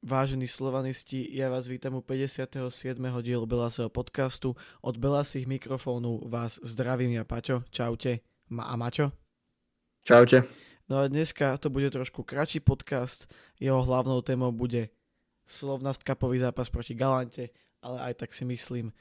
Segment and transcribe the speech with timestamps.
[0.00, 2.56] Vážení slovanisti, ja vás vítam u 57.
[3.20, 4.56] dielu Belasého podcastu.
[4.80, 7.68] Od Belasých mikrofónov vás zdravím ja Paťo.
[7.68, 8.24] Čaute.
[8.48, 9.12] Ma a Maťo.
[10.00, 10.48] Čaute.
[10.88, 13.28] No a dneska to bude trošku kratší podcast.
[13.60, 14.88] Jeho hlavnou témou bude
[15.44, 17.52] Slovnaft kapový zápas proti Galante,
[17.84, 18.96] ale aj tak si myslím,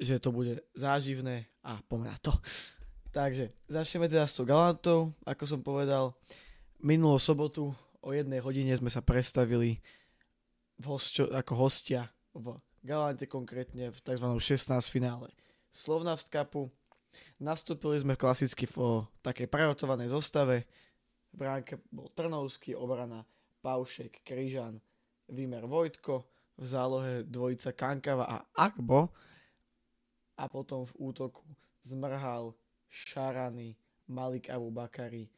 [0.00, 2.32] že to bude záživné a poďme na to.
[3.12, 5.12] Takže začneme teda s tou Galantou.
[5.28, 6.16] Ako som povedal,
[6.80, 9.84] minulú sobotu o jednej hodine sme sa predstavili
[10.78, 12.54] v hostio, ako hostia v
[12.86, 14.26] Galante konkrétne v tzv.
[14.38, 15.34] 16 finále
[15.74, 16.70] Slovnaft Cupu.
[17.42, 20.66] Nastúpili sme klasicky v takej prerotovanej zostave.
[21.34, 21.44] V
[21.90, 23.26] bol Trnovský, obrana
[23.60, 24.80] Paušek, Kryžan,
[25.28, 26.24] Výmer Vojtko,
[26.58, 29.14] v zálohe dvojica Kankava a Akbo
[30.34, 31.46] a potom v útoku
[31.86, 32.54] zmrhal
[32.90, 33.78] Šarany,
[34.10, 35.30] Malik Abu Bakari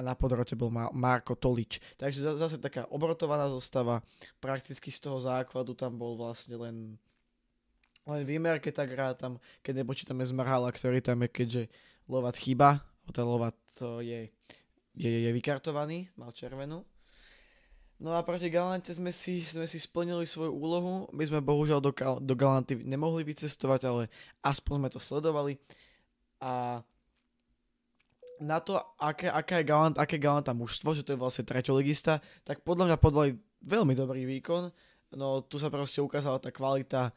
[0.00, 1.76] a na podrote bol Marko Tolič.
[2.00, 4.00] Takže zase taká obrotovaná zostava,
[4.40, 6.76] prakticky z toho základu tam bol vlastne len
[8.08, 11.62] len výmer, keď tak hrá tam, keď nepočítame Zmrhala, ktorý tam je, keďže
[12.08, 12.80] Lovat chyba,
[13.12, 13.54] ten Lovat
[14.00, 14.32] je,
[14.96, 16.82] je, je vykartovaný, mal červenú.
[18.00, 21.04] No a proti Galante sme si, sme si splnili svoju úlohu.
[21.12, 21.92] My sme bohužiaľ do,
[22.24, 24.02] do Galanty nemohli vycestovať, ale
[24.40, 25.60] aspoň sme to sledovali.
[26.40, 26.80] A
[28.40, 32.64] na to, aké, aké, je Galant, aké Galanta mužstvo, že to je vlastne treťoligista, tak
[32.64, 34.72] podľa mňa podali veľmi dobrý výkon.
[35.14, 37.12] No tu sa proste ukázala tá kvalita,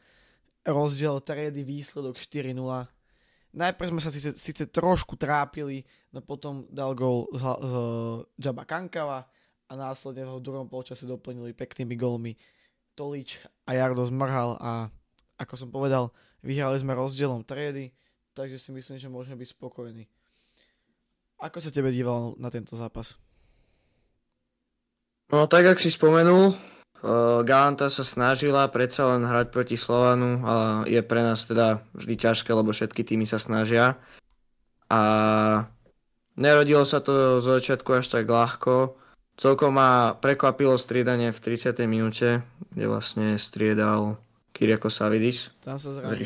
[0.68, 2.52] rozdiel triedy, výsledok 4-0.
[3.54, 7.42] Najprv sme sa síce, síce trošku trápili, no potom dal gol z,
[8.36, 9.30] z Jaba Kankava
[9.70, 12.34] a následne v druhom polčase doplnili peknými golmi
[12.98, 14.90] Tolič a Jardo zmrhal a
[15.38, 17.90] ako som povedal, vyhrali sme rozdielom triedy,
[18.34, 20.06] takže si myslím, že môžeme byť spokojní.
[21.44, 23.20] Ako sa tebe díval na tento zápas?
[25.28, 30.88] No tak, ak si spomenul, uh, Galanta sa snažila predsa len hrať proti Slovanu, ale
[30.88, 34.00] je pre nás teda vždy ťažké, lebo všetky týmy sa snažia.
[34.88, 35.00] A
[36.40, 38.96] nerodilo sa to z začiatku až tak ľahko.
[39.36, 41.76] Celkom ma prekvapilo striedanie v 30.
[41.84, 42.40] minúte,
[42.72, 44.16] kde vlastne striedal
[44.56, 45.52] Kyriako Savidis.
[45.60, 46.24] Tam sa zranil.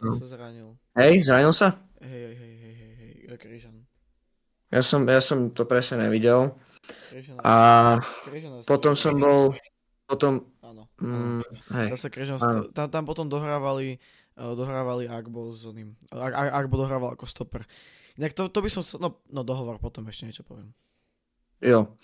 [0.00, 0.72] Tam sa zranil.
[0.96, 1.76] Hej, zranil sa?
[2.00, 2.92] Hej, hej, hej, hej, hej,
[3.28, 3.73] hej.
[4.74, 6.58] Ja som, ja som to presne nevidel.
[7.46, 7.54] A
[8.66, 9.54] potom som bol...
[10.10, 10.50] Potom...
[10.66, 10.90] Áno.
[10.98, 11.46] Mm,
[11.78, 11.88] hej.
[11.94, 12.42] Zase Križan,
[12.74, 14.02] tam, tam potom dohrávali
[14.34, 15.94] uh, dohrávali Agbo s oným.
[16.34, 17.62] Agbo dohrával ako stoper.
[18.18, 18.82] Inak to, to by som...
[18.98, 20.74] No, no dohovor, potom ešte niečo poviem.
[21.62, 21.94] Jo.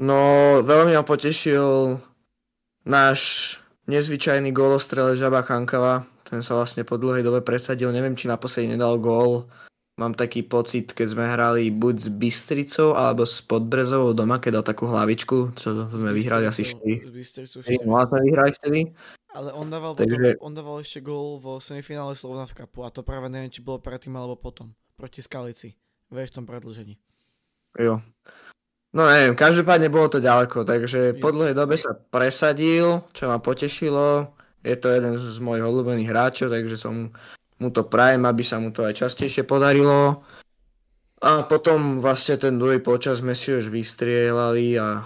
[0.00, 0.18] No,
[0.64, 2.00] veľmi ma potešil
[2.88, 3.20] náš
[3.84, 6.08] nezvyčajný golostrel Žaba Kankava.
[6.24, 7.92] Ten sa vlastne po dlhej dobe presadil.
[7.92, 9.44] Neviem, či naposledy nedal gól
[9.94, 14.66] Mám taký pocit, keď sme hrali buď s Bystricou alebo s Podbrezovou doma, keď dal
[14.66, 17.14] takú hlavičku, čo sme vyhrali asi 4.
[17.14, 17.38] S
[17.86, 18.80] no, sme vyhrali vtedy.
[19.38, 20.34] Ale on dával, Takže...
[20.34, 23.62] potom, on dával ešte gól vo semifinále Slovna v Cupu a to práve neviem, či
[23.62, 24.74] bolo predtým alebo potom.
[24.98, 25.78] Proti Skalici.
[26.10, 26.98] Vieš, v tom predlžení.
[27.78, 28.02] Jo.
[28.94, 34.34] No neviem, každopádne bolo to ďaleko, takže po dlhej dobe sa presadil, čo ma potešilo.
[34.62, 37.14] Je to jeden z mojich obľúbených hráčov, takže som
[37.64, 40.20] mu to prajem, aby sa mu to aj častejšie podarilo.
[41.24, 45.04] A potom vlastne ten druhý počas sme si už vystrielali a e,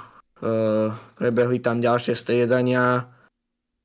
[1.15, 3.07] prebehli tam ďalšie striedania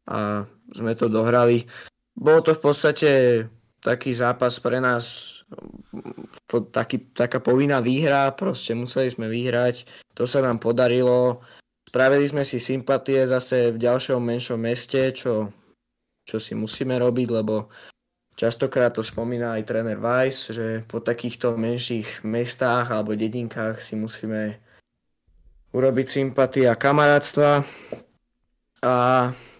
[0.09, 0.41] a
[0.73, 1.69] sme to dohrali.
[2.17, 3.11] Bolo to v podstate
[3.83, 5.37] taký zápas pre nás,
[6.71, 9.85] taký, taká povinná výhra, proste museli sme vyhrať,
[10.15, 11.43] to sa nám podarilo.
[11.85, 15.53] Spravili sme si sympatie zase v ďalšom menšom meste, čo,
[16.25, 17.69] čo si musíme robiť, lebo
[18.33, 24.57] Častokrát to spomína aj tréner Weiss, že po takýchto menších mestách alebo dedinkách si musíme
[25.69, 27.61] urobiť sympatie a kamarátstva.
[28.81, 28.95] A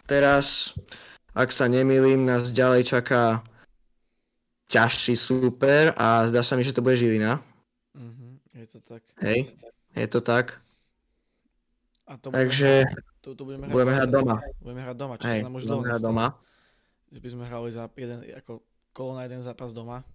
[0.10, 0.74] teraz,
[1.38, 3.46] ak sa nemýlim, nás ďalej čaká
[4.74, 7.46] ťažší super a zdá sa mi, že to bude Žilina.
[7.94, 9.02] Mm-hmm, je to tak.
[9.22, 9.54] Hej,
[9.94, 10.58] je to tak.
[12.10, 14.36] A to Takže budeme, to, to budeme, hrať, budeme hrať doma.
[14.58, 15.98] Budeme hrať doma, čo Hej, sa nám už doma.
[16.02, 16.28] doma
[17.14, 20.06] že by sme hrali za jeden, ako kolo na jeden zápas doma.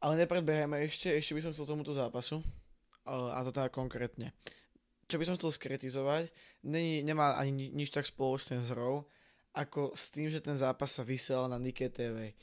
[0.00, 2.40] Ale nepredbiehajme ešte, ešte by som chcel tomuto zápasu,
[3.08, 4.32] a to teda konkrétne.
[5.08, 6.28] Čo by som chcel skritizovať,
[6.64, 9.08] není, nemá ani nič tak spoločné s hrou,
[9.56, 12.36] ako s tým, že ten zápas sa vysielal na Nike TV.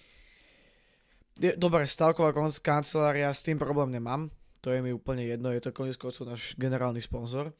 [1.36, 2.31] Dobre, stavková
[2.63, 4.31] kancelária, s tým problém nemám,
[4.63, 7.54] to je mi úplne jedno, je to koniec koncov náš generálny sponzor,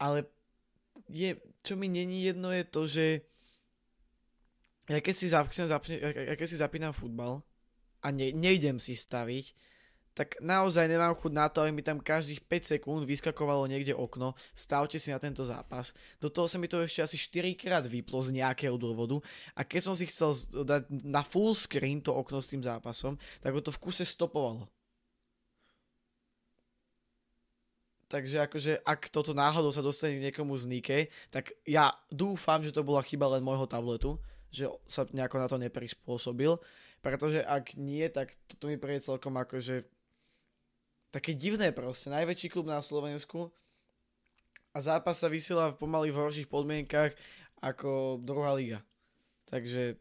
[0.00, 0.26] ale
[1.06, 3.06] je, čo mi není jedno je to, že
[4.90, 7.46] ja keď si, zap, zapne, ja keď si zapínam futbal
[8.02, 9.54] a ne, nejdem si staviť,
[10.10, 14.34] tak naozaj nemám chuť na to, aby mi tam každých 5 sekúnd vyskakovalo niekde okno,
[14.52, 15.94] stavte si na tento zápas.
[16.18, 19.22] Do toho sa mi to ešte asi 4 krát vyplo z nejakého dôvodu
[19.54, 23.54] a keď som si chcel dať na full screen to okno s tým zápasom, tak
[23.54, 24.66] ho to v kuse stopovalo.
[28.10, 31.00] Takže akože ak toto náhodou sa dostane k niekomu z Nike,
[31.30, 34.18] tak ja dúfam, že to bola chyba len môjho tabletu,
[34.50, 36.58] že sa nejako na to neprispôsobil,
[37.00, 39.86] pretože ak nie, tak toto mi príde celkom akože
[41.10, 42.12] také divné proste.
[42.12, 43.50] Najväčší klub na Slovensku
[44.70, 47.14] a zápas sa vysiela pomaly v horších podmienkach
[47.58, 48.84] ako druhá liga.
[49.50, 49.98] Takže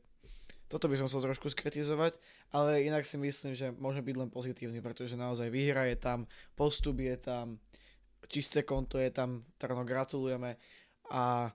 [0.69, 2.21] toto by som chcel trošku skritizovať,
[2.53, 7.01] ale inak si myslím, že môže byť len pozitívny, pretože naozaj výhra je tam, postup
[7.01, 7.57] je tam,
[8.29, 10.61] čisté konto je tam, Trno gratulujeme
[11.09, 11.49] a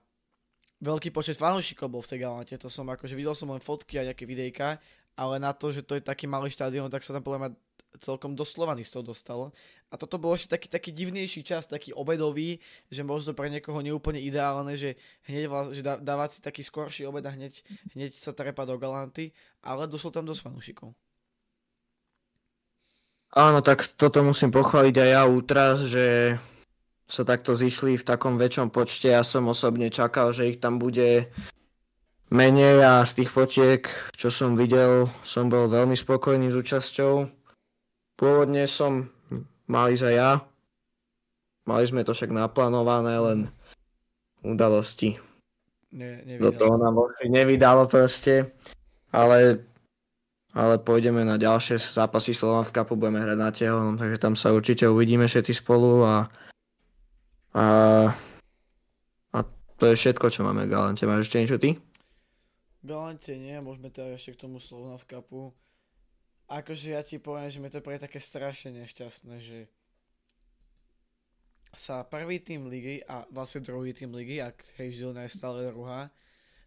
[0.83, 4.07] veľký počet fanúšikov bol v tej Galante, to som akože videl som len fotky a
[4.07, 4.79] nejaké videjka,
[5.15, 7.51] ale na to, že to je taký malý štadión, tak sa tam podľa mňa
[7.99, 9.45] celkom doslova z toho dostalo.
[9.87, 12.59] A toto bol ešte taký, taký divnejší čas, taký obedový,
[12.91, 14.99] že možno pre niekoho neúplne ideálne, že
[15.31, 17.63] hneď vla, že dá, dávať si taký skorší obed a hneď,
[17.95, 19.31] hneď sa trepa do Galanty,
[19.63, 20.91] ale došlo tam dosť fanúšikov.
[23.35, 26.35] Áno, tak toto musím pochváliť aj ja útras, že
[27.05, 29.13] sa takto zišli v takom väčšom počte.
[29.13, 31.29] Ja som osobne čakal, že ich tam bude
[32.33, 33.81] menej a z tých fotiek,
[34.17, 37.29] čo som videl, som bol veľmi spokojný s účasťou.
[38.17, 39.13] Pôvodne som
[39.69, 40.31] mal ísť aj ja.
[41.65, 43.39] Mali sme to však naplánované, len
[44.45, 45.17] udalosti.
[45.93, 48.53] Ne, Do toho nám nevydalo proste.
[49.15, 49.63] Ale,
[50.51, 54.51] ale pôjdeme na ďalšie zápasy Slovan v Cupu, budeme hrať na Tehonom, takže tam sa
[54.51, 56.27] určite uvidíme všetci spolu a
[57.55, 57.65] a,
[59.31, 59.39] a
[59.79, 61.07] to je všetko, čo máme v Galante.
[61.07, 61.79] Máš ešte niečo ty?
[62.83, 65.43] Galante nie, môžeme teda ešte k tomu slovno v kapu.
[66.51, 69.71] Akože ja ti poviem, že mi to pre také strašne nešťastné, že
[71.73, 76.11] sa prvý tým ligy a vlastne druhý tým ligy, ak hej Žilina je stále druhá,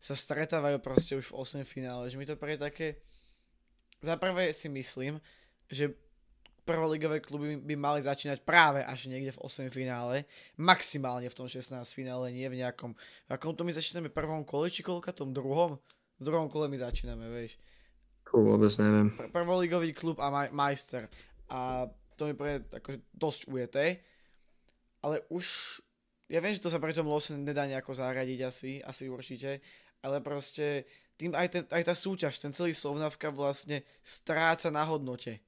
[0.00, 3.02] sa stretávajú proste už v 8 finále, že mi to pre také...
[3.98, 5.18] Za prvé si myslím,
[5.68, 5.92] že
[6.68, 10.28] prvoligové kluby by mali začínať práve až niekde v 8 finále,
[10.60, 14.68] maximálne v tom 16 finále, nie v nejakom, v akom to my začíname prvom kole,
[14.68, 15.80] či koľka tom druhom?
[16.20, 17.56] V druhom kole my začíname, vieš.
[18.28, 19.08] To vôbec neviem.
[19.16, 21.08] Pr- prvoligový klub a maj- majster.
[21.48, 21.88] A
[22.20, 24.04] to mi pre akože dosť ujeté.
[25.00, 25.78] Ale už,
[26.28, 29.64] ja viem, že to sa pri tom lose nedá nejako zaradiť asi, asi určite,
[30.04, 30.84] ale proste
[31.16, 35.47] tým aj, ten, aj tá súťaž, ten celý Slovnavka vlastne stráca na hodnote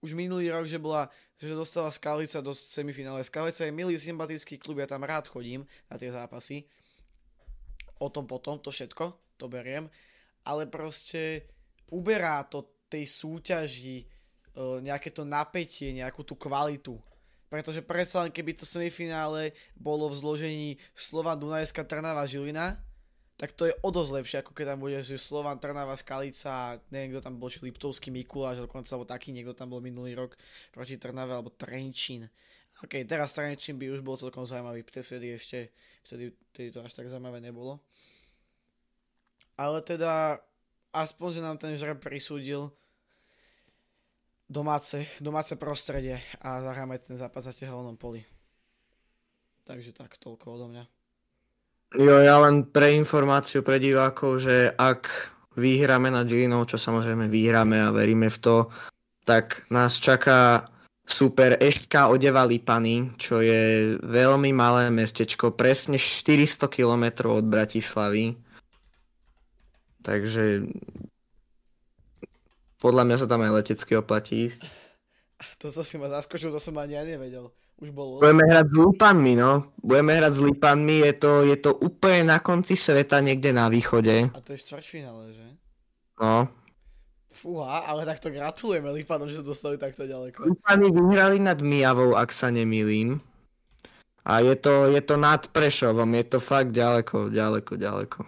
[0.00, 3.20] už minulý rok, že bola, že dostala Skalica do semifinále.
[3.24, 6.64] Skalica je milý, sympatický klub, ja tam rád chodím na tie zápasy.
[8.00, 9.92] O tom potom, to všetko, to beriem.
[10.48, 11.44] Ale proste
[11.92, 14.06] uberá to tej súťaži e,
[14.80, 16.96] nejaké to napätie, nejakú tú kvalitu.
[17.52, 22.80] Pretože predsa len keby to semifinále bolo v zložení Slovan, Dunajska, Trnava, Žilina,
[23.40, 27.16] tak to je o dosť lepšie, ako keď tam bude, že Slovan, Trnava, Skalica, neviem,
[27.16, 30.36] kto tam bol, či Liptovský Mikuláš, dokonca alebo taký niekto tam bol minulý rok
[30.68, 32.28] proti Trnave, alebo Trenčín.
[32.84, 35.72] OK, teraz Trenčín by už bol celkom zaujímavý, vtedy ešte,
[36.04, 37.80] vtedy, vtedy to až tak zaujímavé nebolo.
[39.56, 40.36] Ale teda,
[40.92, 42.68] aspoň, že nám ten žreb prisúdil
[44.52, 48.20] domáce, domáce prostredie a zahráme ten zápas za tehelnom poli.
[49.64, 50.99] Takže tak, toľko odo mňa.
[51.90, 55.10] Jo, ja len pre informáciu pre divákov, že ak
[55.58, 58.56] vyhráme na Gilinou, čo samozrejme vyhráme a veríme v to,
[59.26, 60.70] tak nás čaká
[61.02, 68.38] super Eštka odeva Lipany, čo je veľmi malé mestečko, presne 400 km od Bratislavy.
[70.06, 70.70] Takže
[72.78, 74.70] podľa mňa sa tam aj letecky oplatí ísť.
[75.60, 77.50] To, to si ma zaskočil, to som ani ja nevedel.
[77.80, 78.20] Už bolo.
[78.20, 79.72] Budeme hrať s Lipanmi, no.
[79.80, 84.28] Budeme hrať s Lipanmi, je to, je to úplne na konci sveta, niekde na východe.
[84.36, 85.48] A to je štvrťfinále, že?
[86.20, 86.44] No.
[87.32, 90.44] Fúha, ale takto gratulujeme Lipanom, že sa dostali takto ďaleko.
[90.44, 93.16] Lipany vyhrali nad Mijavou, ak sa nemýlim.
[94.28, 98.18] A je to, je to nad Prešovom, je to fakt ďaleko, ďaleko, ďaleko.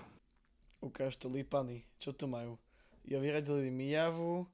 [0.81, 2.57] Ukáž to Lipany, čo tu majú?
[3.05, 4.49] Jo, vyradili Mijavu,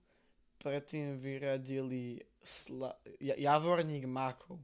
[0.59, 2.99] predtým vyradili Sla...
[3.23, 4.59] Javorník Mákov.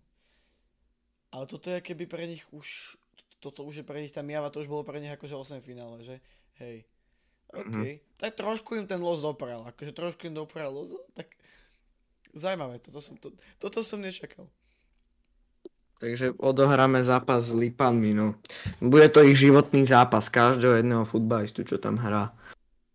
[1.34, 2.94] Ale toto je keby pre nich už,
[3.42, 5.98] toto už je pre nich, tá Miava to už bolo pre nich akože 8 finále,
[6.06, 6.22] že?
[6.62, 6.86] Hej.
[7.50, 7.66] OK.
[7.66, 7.98] Mm-hmm.
[8.22, 11.34] Tak trošku im ten los doprel, akože trošku im doprel los, tak
[12.30, 14.46] zaujímavé, toto som, to, toto som nečakal.
[15.98, 18.38] Takže odohráme zápas s Lipanmi, no.
[18.78, 22.30] Bude to ich životný zápas každého jedného futbalistu, čo tam hrá.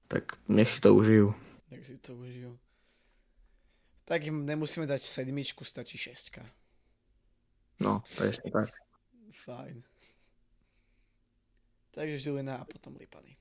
[0.08, 1.36] Tak nech si to užijú.
[1.72, 2.60] Nech si to užijú.
[4.10, 6.42] tak im nemusíme dať sedmičku, stačí šestka.
[7.80, 8.70] No, presne tak.
[9.48, 9.82] Fajn.
[11.96, 13.36] Takže Žilina a potom Lipany.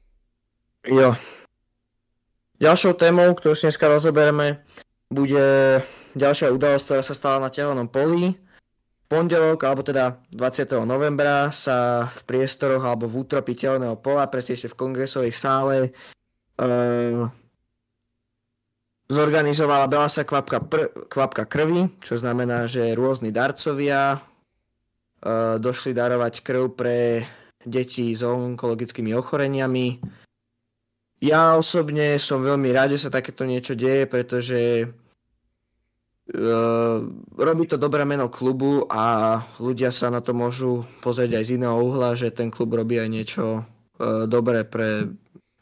[0.86, 1.14] Jo.
[2.58, 4.66] Ďalšou témou, ktorú si dneska rozoberieme,
[5.10, 5.78] bude
[6.18, 8.34] ďalšia udalosť, ktorá sa stala na ťahonom poli.
[8.34, 10.84] V pondelok, alebo teda 20.
[10.84, 15.90] novembra sa v priestoroch alebo v útropi telného pola, presne v kongresovej sále, e,
[19.08, 24.18] zorganizovala Belasa kvapka, pr- kvapka krvi, čo znamená, že rôzni darcovia e,
[25.58, 27.24] došli darovať krv pre
[27.64, 29.98] deti s onkologickými ochoreniami.
[31.24, 34.86] Ja osobne som veľmi rád, že sa takéto niečo deje, pretože
[36.28, 37.08] Uh,
[37.40, 41.80] robí to dobré meno klubu a ľudia sa na to môžu pozrieť aj z iného
[41.80, 45.08] uhla, že ten klub robí aj niečo uh, dobré pre,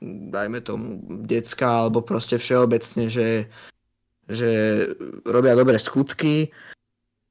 [0.03, 3.49] dajme tomu, decka alebo proste všeobecne, že,
[4.29, 4.51] že
[5.25, 6.53] robia dobré skutky.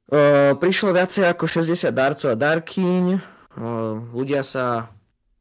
[0.05, 3.05] Uh, prišlo viacej ako 60 darcov a darkyň.
[3.57, 4.89] Uh, ľudia sa,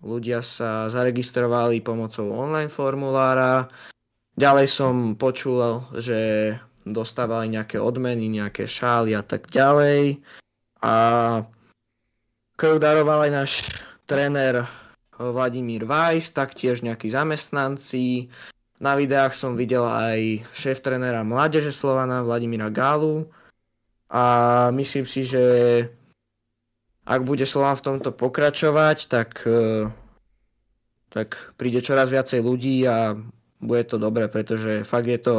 [0.00, 3.68] ľudia sa zaregistrovali pomocou online formulára.
[4.34, 6.18] Ďalej som počul, že
[6.84, 10.20] dostávali nejaké odmeny, nejaké šály a tak ďalej.
[10.84, 10.94] A
[12.60, 13.52] krv daroval aj náš
[14.04, 14.68] tréner
[15.32, 18.28] Vladimír Weiss, taktiež nejakí zamestnanci.
[18.82, 23.30] Na videách som videl aj šéf trénera Mládeže Slovana Vladimíra Gálu.
[24.10, 25.44] A myslím si, že
[27.06, 29.88] ak bude Slovan v tomto pokračovať, tak, e,
[31.08, 33.16] tak príde čoraz viacej ľudí a
[33.60, 35.36] bude to dobré, pretože fakt je to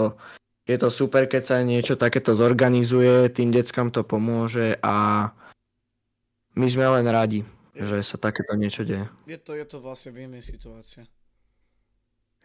[0.65, 5.30] je to super, keď sa niečo takéto zorganizuje, tým deckám to pomôže a
[6.58, 9.03] my sme len radi, že sa takéto niečo deje.
[9.27, 11.03] Je to, je to vlastne win situácia.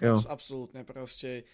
[0.02, 0.18] Jo.
[0.26, 1.46] Absolútne proste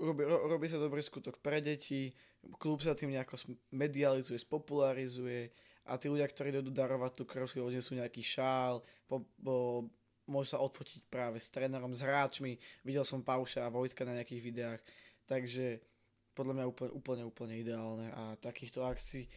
[0.00, 2.10] robí, ro, robí sa dobrý skutok pre deti,
[2.56, 3.38] klub sa tým nejako
[3.70, 5.52] medializuje, spopularizuje
[5.86, 9.86] a tí ľudia, ktorí idú darovať tú krv, si sú nejaký šál, po, po,
[10.24, 12.56] môžu sa odfotiť práve s trénerom, s hráčmi.
[12.84, 14.80] Videl som Pauša a Vojtka na nejakých videách
[15.28, 15.84] Takže
[16.32, 19.28] podľa mňa úplne, úplne, úplne ideálne a takýchto akcií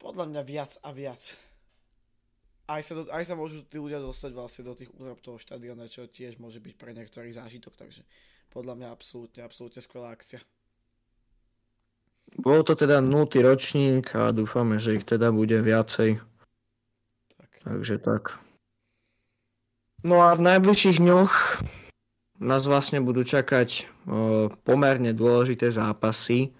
[0.00, 1.36] podľa mňa viac a viac.
[2.64, 5.84] Aj sa, do, aj sa môžu tí ľudia dostať vlastne do tých úrob toho štadiona,
[5.84, 8.08] čo tiež môže byť pre niektorých zážitok, takže
[8.48, 10.40] podľa mňa absolútne, absolútne skvelá akcia.
[12.40, 13.28] Bol to teda 0.
[13.44, 16.24] ročník a dúfame, že ich teda bude viacej.
[17.36, 17.50] Tak.
[17.68, 18.40] Takže tak.
[20.00, 21.32] No a v najbližších dňoch
[22.40, 23.68] nás vlastne budú čakať
[24.08, 26.56] o, pomerne dôležité zápasy.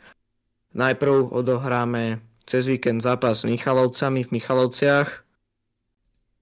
[0.76, 5.23] Najprv odohráme cez víkend zápas s Michalovcami v Michalovciach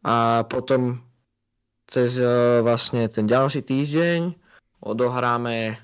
[0.03, 1.03] a potom
[1.87, 4.21] cez o, vlastne ten ďalší týždeň
[4.83, 5.79] odohráme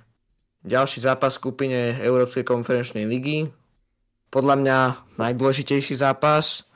[0.66, 3.48] ďalší zápas v skupine Európskej konferenčnej ligy.
[4.28, 4.78] Podľa mňa
[5.16, 6.66] najdôležitejší zápas,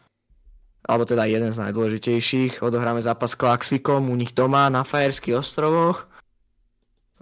[0.87, 2.65] alebo teda jeden z najdôležitejších.
[2.65, 6.11] Odohráme zápas s Klaxvikom u nich doma na Fajerských ostrovoch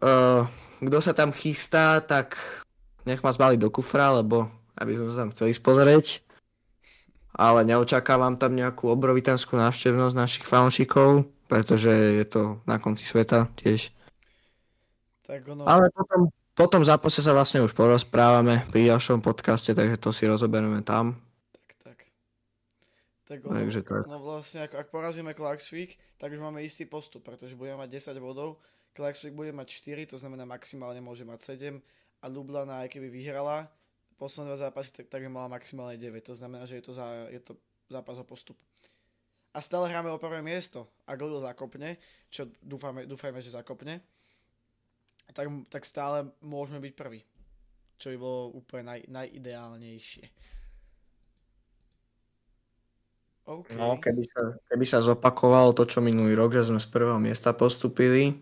[0.00, 0.48] Uh,
[0.80, 2.40] kto sa tam chystá, tak
[3.04, 4.48] nech ma zbali do kufra, lebo
[4.80, 6.06] aby som sa tam chcel ísť pozrieť.
[7.34, 13.94] Ale neočakávam tam nejakú obrovitanskú návštevnosť našich fanúšikov, pretože je to na konci sveta tiež.
[15.24, 15.62] Tak ono...
[15.66, 20.82] Ale potom, potom zápase sa vlastne už porozprávame pri ďalšom podcaste, takže to si rozoberieme
[20.82, 21.22] tam.
[21.54, 21.98] Tak, tak.
[23.30, 24.04] Tak ono, takže tak.
[24.10, 28.18] No vlastne, ak, ak porazíme Klaxvik, tak už máme istý postup, pretože budeme mať 10
[28.18, 28.58] bodov
[28.94, 31.78] Klaxvik bude mať 4, to znamená maximálne môže mať 7
[32.20, 33.70] a Lublana aj keby vyhrala
[34.20, 36.20] posledné dva zápasy, tak, tak by mala maximálne 9.
[36.28, 37.56] To znamená, že je to, za, je to
[37.88, 38.60] zápas o postup.
[39.56, 40.92] A stále hráme o prvé miesto.
[41.08, 41.96] Ak Lidl zakopne,
[42.28, 44.04] čo dúfame, dúfajme, že zakopne,
[45.32, 47.24] tak, tak stále môžeme byť prvý.
[47.96, 50.24] Čo by bolo úplne naj, najideálnejšie.
[53.50, 53.74] Okay.
[53.74, 57.50] No, keby sa, keby sa zopakovalo to, čo minulý rok, že sme z prvého miesta
[57.50, 58.38] postupili,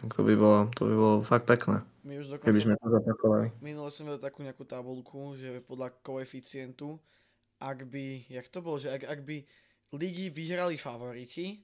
[0.00, 1.82] to by bolo, to by bolo fakt pekné.
[2.00, 3.46] My už dokonca, keby sme to zapakovali.
[3.60, 6.96] Minule som mal takú nejakú tabulku, že podľa koeficientu,
[7.60, 9.44] ak by, jak to bolo, že ak, ak by
[9.92, 11.60] ligy vyhrali favoriti,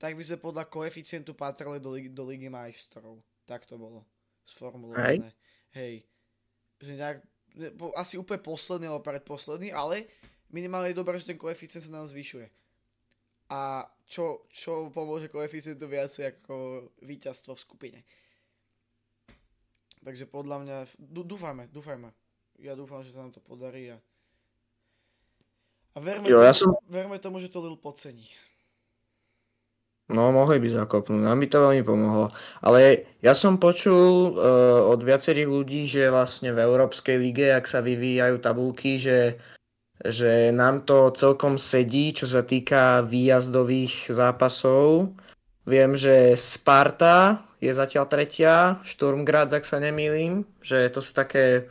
[0.00, 3.20] tak by sme podľa koeficientu patrali do, ligy, do ligy majstrov.
[3.44, 4.08] Tak to bolo
[4.48, 5.32] sformulované.
[5.32, 5.36] Hej.
[5.76, 5.94] Hej.
[6.80, 7.18] Že nejak,
[7.96, 10.08] asi úplne posledný alebo predposledný, ale
[10.48, 12.48] minimálne je dobré, že ten koeficient sa nám zvyšuje.
[13.52, 17.98] A čo, čo pomôže koeficientu viacej ako víťazstvo v skupine.
[20.04, 22.12] Takže podľa mňa, dúfajme, dúfajme.
[22.60, 23.98] Ja dúfam, že sa nám to podarí a,
[25.96, 26.70] a verme, jo, tomu, ja som...
[26.86, 28.28] verme tomu, že to Lil podcení.
[30.12, 32.28] No, mohli by zakopnúť, nám by to veľmi pomohlo.
[32.60, 37.80] Ale ja som počul uh, od viacerých ľudí, že vlastne v Európskej lige, ak sa
[37.80, 39.40] vyvíjajú tabulky, že,
[40.04, 45.16] že nám to celkom sedí, čo sa týka výjazdových zápasov.
[45.64, 51.66] Viem, že Sparta je zatiaľ tretia, Sturmgrad, ak sa nemýlim, že to sú také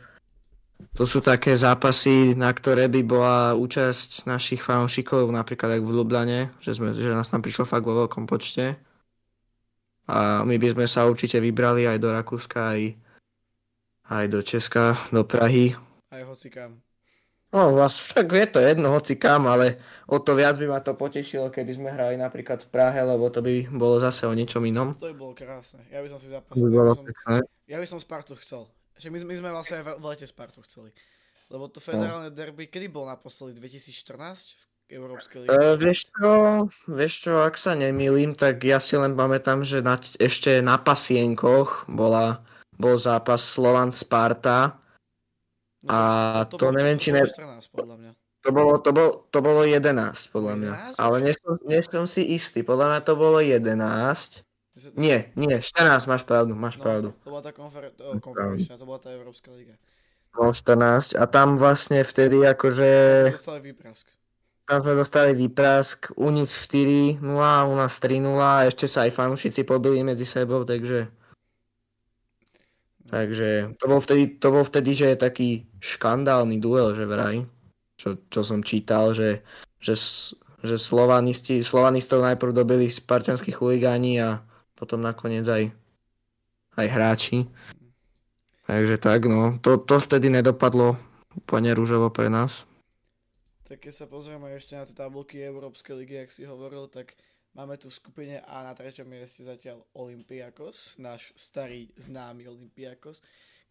[0.94, 6.40] to sú také zápasy, na ktoré by bola účasť našich fanúšikov, napríklad aj v Ljubljane,
[6.58, 8.78] že, sme, že nás tam prišlo fakt vo veľkom počte.
[10.04, 12.82] A my by sme sa určite vybrali aj do Rakúska, aj,
[14.12, 15.72] aj do Česka, do Prahy.
[16.12, 16.84] Aj hocikam.
[17.54, 19.78] No, vás však je to jedno hocikam, ale
[20.10, 23.46] o to viac by ma to potešilo, keby sme hrali napríklad v Prahe, lebo to
[23.46, 24.98] by bolo zase o niečom inom.
[24.98, 25.86] To by bolo krásne.
[25.86, 26.66] Ja by som si zapasil.
[26.66, 27.06] Ja by som,
[27.70, 28.66] ja by som Spartu chcel.
[28.98, 30.90] Že my, my sme vlastne aj v lete Spartu chceli.
[31.46, 32.34] Lebo to federálne no.
[32.34, 33.62] derby, kedy bol naposledy?
[33.62, 34.58] 2014?
[34.58, 35.54] V Európskej lige?
[35.54, 36.30] Uh, vieš čo,
[36.90, 41.86] vieš čo, ak sa nemýlim, tak ja si len pamätám, že na, ešte na pasienkoch
[41.86, 42.42] bola,
[42.74, 44.82] bol zápas Slovan Sparta.
[45.88, 45.98] A
[46.48, 47.24] to, to, neviem, či ne...
[47.28, 48.12] 14, podľa mňa.
[48.44, 49.88] To bolo, to, bol, to bolo 11,
[50.28, 50.72] podľa mňa.
[50.96, 51.00] 11?
[51.00, 52.60] Ale nie som, nie som si istý.
[52.60, 54.44] Podľa mňa to bolo 11.
[54.98, 57.08] Nie, nie, 14, máš pravdu, máš no, pravdu.
[57.22, 59.78] To bola tá konfer- to, konferenčná, to bola tá Európska liga.
[60.34, 62.90] No 14 a tam vlastne vtedy akože...
[63.30, 64.10] Dostali výprask.
[64.66, 67.20] Tam sme dostali výprask, u nich 4-0,
[67.70, 71.06] u nás 3-0 a ešte sa aj fanúšici pobili medzi sebou, takže...
[73.14, 77.46] Takže to bol, vtedy, to bol vtedy, že je taký škandálny duel, že vraj,
[77.94, 79.46] čo, čo som čítal, že,
[79.78, 79.94] že,
[80.66, 84.42] že slovanisti, slovanistov najprv dobili spartianskí chuligáni a
[84.74, 85.70] potom nakoniec aj,
[86.74, 87.46] aj hráči.
[88.66, 89.62] Takže tak, no.
[89.62, 90.98] To, to vtedy nedopadlo
[91.38, 92.66] úplne rúžovo pre nás.
[93.70, 97.14] Tak keď sa pozrieme ešte na tie tabulky Európskej ligy, ak si hovoril, tak
[97.54, 103.22] máme tu v skupine A na treťom mieste zatiaľ Olympiakos, náš starý známy Olympiakos.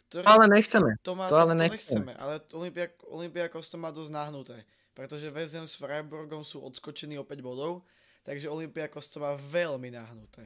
[0.10, 0.90] Ktorý, ale nechceme.
[1.04, 1.78] To, má, to, ale to nechceme.
[1.78, 2.14] nechceme.
[2.18, 4.58] Ale Olympiak, Olympiakos to má dosť nahnuté.
[4.94, 7.82] Pretože Vezem s Freiburgom sú odskočení o 5 bodov,
[8.22, 10.46] takže Olympiakos to má veľmi nahnuté.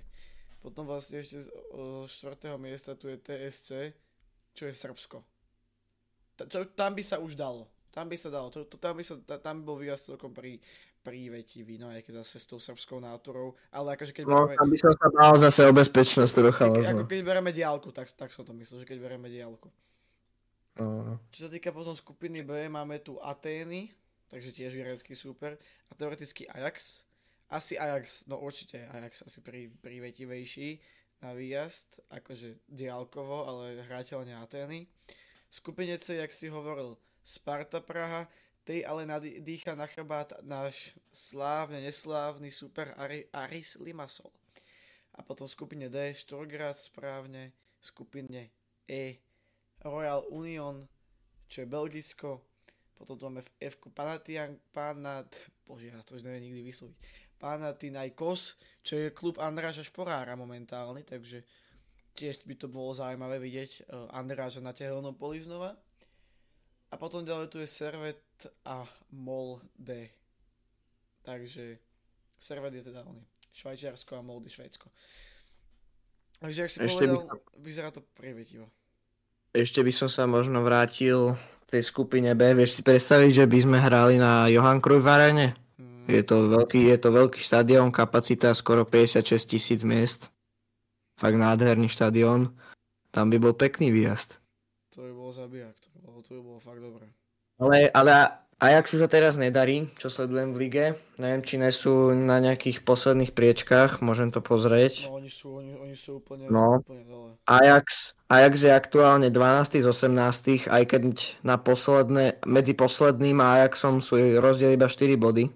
[0.63, 1.47] Potom vlastne ešte z
[2.08, 3.91] štvrtého miesta tu je TSC,
[4.56, 5.21] čo je Srbsko.
[6.39, 7.67] Ta, čo, tam by sa už dalo.
[7.91, 8.50] Tam by sa dalo.
[8.54, 10.62] To, to, tam, by sa, tam by bol výraz celkom pri,
[11.08, 14.60] prívetivý, no aj keď zase s tou srbskou náturou, ale akože keď no, bereme...
[14.60, 16.65] tam by som sa bál zase o bezpečnosť trocha.
[16.67, 19.72] Keď, ako keď bereme diálku, tak, tak som to myslel, že keď bereme diálku.
[20.76, 21.15] Uh.
[21.32, 23.96] Čo sa týka potom skupiny B, máme tu Atény,
[24.28, 25.56] takže tiež grécky super,
[25.88, 27.08] a teoreticky Ajax,
[27.48, 30.84] asi Ajax, no určite Ajax asi prí, prívetivejší
[31.24, 34.91] na výjazd, akože diálkovo, ale hrateľne Atény.
[35.48, 38.28] Skupine C, jak si hovoril, Sparta Praha,
[38.67, 44.27] tej ale nadýcha na chrbát náš slávne, neslávny super Ari, Aris Limassol.
[45.15, 48.51] A potom v skupine D Štorgrad správne, v skupine
[48.84, 49.23] E
[49.88, 50.84] Royal Union,
[51.47, 52.43] čo je Belgisko,
[52.91, 55.32] potom tu máme v F Panatian, Panat,
[55.63, 56.97] bože, ja to už neviem nikdy vysloviť,
[57.38, 61.45] Panathinaikos, čo je klub Andráža Šporára momentálny, takže
[62.17, 65.77] tiež by to bolo zaujímavé vidieť uh, Andráža na Tehelnopoli znova.
[66.91, 68.23] A potom ďalej tu je Servet
[68.63, 70.12] a Molde.
[71.23, 71.78] Takže
[72.39, 73.23] Servet je teda oný.
[73.52, 74.88] Švajčiarsko a Molde Švédsko.
[76.38, 77.65] Takže ak si Ešte povedal, by...
[77.65, 78.69] vyzerá to privetivo.
[79.52, 81.34] Ešte by som sa možno vrátil
[81.67, 82.54] tej skupine B.
[82.54, 85.58] Vieš si predstaviť, že by sme hrali na Johan Cruyff arene?
[86.08, 90.32] Je to veľký, je to veľký štadión, kapacita skoro 56 tisíc miest.
[91.19, 92.56] Fakt nádherný štadión.
[93.12, 94.39] Tam by bol pekný výjazd.
[94.98, 97.06] To by bol zabijak, to by bolo, to by bolo fakt dobré.
[97.62, 100.86] Ale, ale ak sa teraz nedarí, čo sledujem v lige.
[101.22, 105.06] Neviem, či nie sú na nejakých posledných priečkách, môžem to pozrieť.
[105.06, 106.82] No oni sú, oni, oni sú úplne, no.
[106.82, 107.38] úplne dole.
[107.46, 111.02] Ajax, Ajax je aktuálne 12 z 18, aj keď
[111.46, 115.54] na posledné, medzi posledným a Ajaxom sú rozdiel iba 4 body.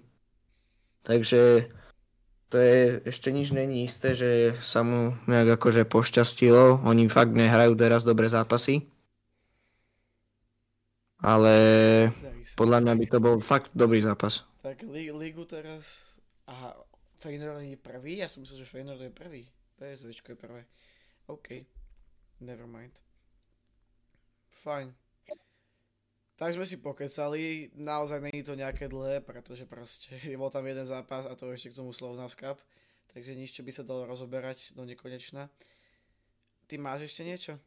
[1.02, 1.66] Takže
[2.46, 6.86] to je ešte nič není isté, že sa mu nejak akože pošťastilo.
[6.86, 8.91] Oni fakt nehrajú teraz dobré zápasy.
[11.22, 11.54] Ale
[12.58, 14.42] podľa mňa by to bol fakt dobrý zápas.
[14.62, 16.14] Tak ligu teraz...
[16.50, 16.74] Aha,
[17.22, 18.18] Feyenoord je prvý?
[18.18, 19.46] Ja som myslel, že Feyenoord je prvý.
[19.78, 20.62] PSVčko je prvé.
[21.30, 21.62] OK.
[22.42, 22.98] Never mind.
[24.66, 24.90] Fajn.
[26.34, 31.22] Tak sme si pokecali, naozaj není to nejaké dlhé, pretože proste bol tam jeden zápas
[31.30, 32.58] a to ešte k tomu Slovnav Cup,
[33.14, 35.46] takže nič, čo by sa dalo rozoberať do nekonečna.
[36.66, 37.62] Ty máš ešte niečo?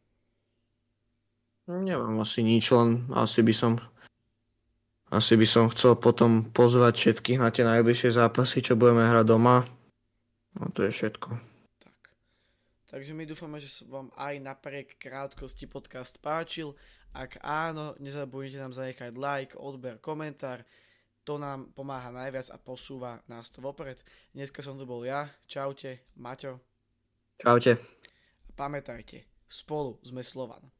[1.66, 3.72] Nemám asi nič, len asi by som
[5.10, 9.66] asi by som chcel potom pozvať všetkých na tie najbližšie zápasy, čo budeme hrať doma.
[10.58, 11.30] No to je všetko.
[11.80, 12.00] Tak.
[12.90, 16.74] Takže my dúfame, že sa vám aj napriek krátkosti podcast páčil.
[17.16, 20.68] Ak áno, nezabudnite nám zanechať like, odber, komentár.
[21.26, 23.98] To nám pomáha najviac a posúva nás to vopred.
[24.36, 25.32] Dneska som tu bol ja.
[25.48, 26.60] Čaute, Maťo.
[27.40, 27.80] Čaute.
[28.46, 30.75] A pamätajte, spolu sme Slovan.